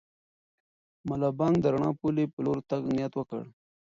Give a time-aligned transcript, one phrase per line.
[1.07, 3.41] ملا بانګ د رڼا د پولې په لور د تګ نیت وکړ.